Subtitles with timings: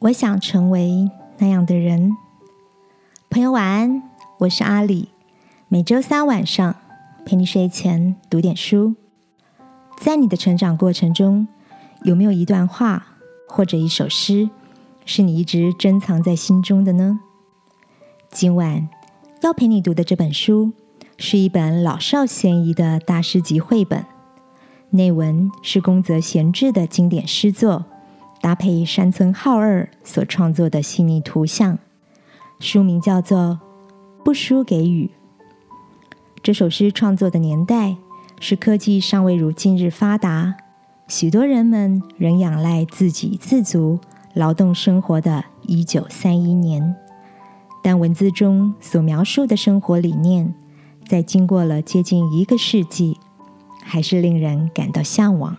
[0.00, 2.16] 我想成为那样的人。
[3.28, 4.02] 朋友晚安，
[4.38, 5.10] 我是阿里。
[5.68, 6.74] 每周三晚上
[7.26, 8.94] 陪你睡前读点书。
[9.98, 11.46] 在你的成长过程中，
[12.02, 13.08] 有没有一段话
[13.46, 14.48] 或者一首诗，
[15.04, 17.20] 是你一直珍藏在心中的呢？
[18.30, 18.88] 今晚
[19.42, 20.72] 要陪你读的这本书，
[21.18, 24.06] 是一本老少咸宜的大师级绘本，
[24.92, 27.84] 内文是宫泽贤治的经典诗作。
[28.40, 31.78] 搭配山村浩二所创作的细腻图像，
[32.58, 33.60] 书名叫做
[34.24, 35.10] 《不输给雨》。
[36.42, 37.96] 这首诗创作的年代
[38.40, 40.56] 是科技尚未如今日发达，
[41.06, 44.00] 许多人们仍仰赖自给自足
[44.32, 46.96] 劳动生活的一九三一年。
[47.82, 50.54] 但文字中所描述的生活理念，
[51.06, 53.18] 在经过了接近一个世纪，
[53.82, 55.56] 还是令人感到向往。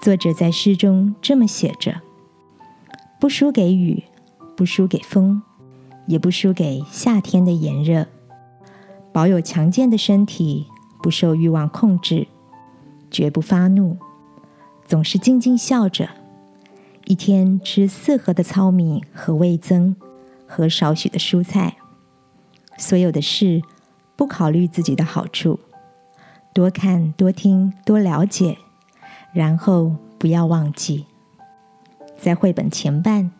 [0.00, 2.00] 作者在诗中这么写着
[3.20, 4.02] ：“不输给雨，
[4.56, 5.42] 不输给风，
[6.06, 8.06] 也不输给夏天的炎热。
[9.12, 10.66] 保有强健的身体，
[11.02, 12.26] 不受欲望控制，
[13.10, 13.98] 绝不发怒，
[14.86, 16.08] 总是静静笑着。
[17.04, 19.94] 一天吃四盒的糙米和味增，
[20.46, 21.76] 和少许的蔬菜。
[22.78, 23.60] 所有的事
[24.16, 25.60] 不考虑自己的好处，
[26.54, 28.56] 多看多听多了解。”
[29.32, 31.06] 然后不要忘记，
[32.18, 33.30] 在绘本前半，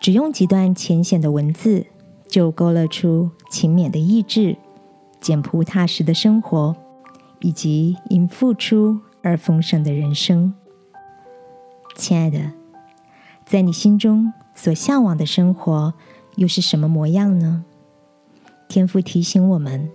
[0.00, 1.86] 只用几段浅显的文字，
[2.28, 4.56] 就勾勒出勤勉的意志、
[5.20, 6.76] 简朴踏实的生活，
[7.40, 10.54] 以及因付出而丰盛的人生。
[11.96, 12.52] 亲爱的，
[13.44, 15.94] 在你心中所向往的生活，
[16.36, 17.64] 又是什么模样呢？
[18.68, 19.88] 天父提醒我们：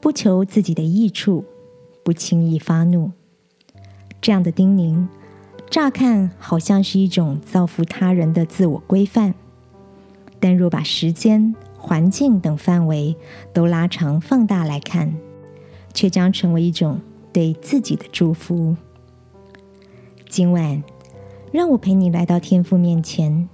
[0.00, 1.44] 不求自己的益处，
[2.02, 3.12] 不轻易发怒。
[4.24, 5.06] 这样的叮咛，
[5.68, 9.34] 乍看好像是一种造福他人的自我规范，
[10.40, 13.14] 但若把时间、环境等范围
[13.52, 15.14] 都拉长放大来看，
[15.92, 17.02] 却将成为一种
[17.34, 18.74] 对自己的祝福。
[20.30, 20.82] 今晚，
[21.52, 23.46] 让我陪你来到天父面前，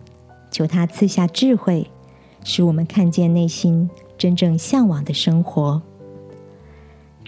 [0.53, 1.91] 求他赐下智慧，
[2.45, 5.83] 使我们看见内心真正向往的生活。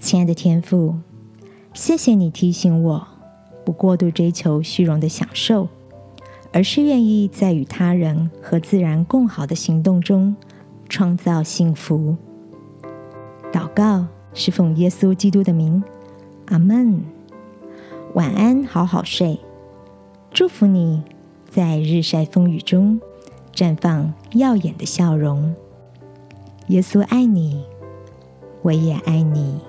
[0.00, 0.94] 亲爱的天父，
[1.74, 3.08] 谢谢你提醒我。
[3.64, 5.68] 不过度追求虚荣的享受，
[6.52, 10.34] 而是愿意在与他人和自然共好的行动中
[10.88, 12.16] 创造幸福。
[13.52, 15.82] 祷告是奉耶稣基督的名，
[16.46, 17.02] 阿门。
[18.14, 19.38] 晚安，好好睡。
[20.32, 21.02] 祝福你
[21.50, 23.00] 在日晒风雨中
[23.54, 25.54] 绽放耀眼的笑容。
[26.68, 27.64] 耶稣爱你，
[28.62, 29.60] 我也爱你。